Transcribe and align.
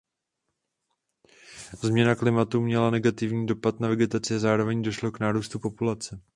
Změna 1.83 2.15
klimatu 2.15 2.61
měla 2.61 2.89
negativní 2.89 3.45
dopad 3.45 3.79
na 3.79 3.87
vegetaci 3.87 4.35
a 4.35 4.39
zároveň 4.39 4.81
došlo 4.81 5.11
k 5.11 5.19
nárůstu 5.19 5.59
populace. 5.59 6.21